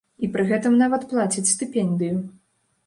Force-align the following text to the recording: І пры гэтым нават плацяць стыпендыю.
І 0.27 0.29
пры 0.35 0.45
гэтым 0.51 0.79
нават 0.79 1.05
плацяць 1.11 1.47
стыпендыю. 1.53 2.15